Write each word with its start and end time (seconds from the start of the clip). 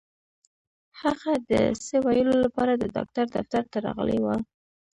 هغه 1.01 1.31
د 1.49 1.51
څه 1.85 1.95
ويلو 2.05 2.33
لپاره 2.45 2.71
د 2.77 2.83
ډاکټر 2.95 3.25
دفتر 3.35 3.63
ته 3.71 3.77
راغلې 3.87 4.19
وه. 4.25 4.35